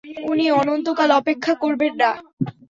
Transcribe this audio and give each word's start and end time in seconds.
উনি 0.31 0.45
অনন্তকাল 0.59 1.09
অপেক্ষা 1.19 1.53
করবেন 1.63 1.93
না! 2.01 2.09